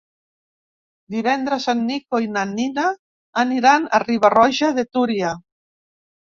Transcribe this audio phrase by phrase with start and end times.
[1.15, 2.87] Divendres en Nico i na Nina
[3.45, 5.37] aniran a Riba-roja de Túria.